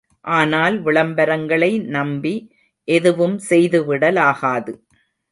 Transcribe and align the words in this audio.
ஆனால் 0.25 0.75
விளம்பரங்களை 0.81 1.69
நம்பி 1.87 2.33
எதுவும் 2.87 3.35
செய்துவிட 3.49 4.11
லாகாது. 4.11 4.73